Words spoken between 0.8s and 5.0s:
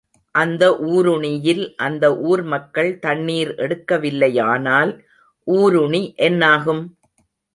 ஊருணியில் அந்த ஊர்மக்கள் தண்ணீர் எடுக்கவில்லையானால்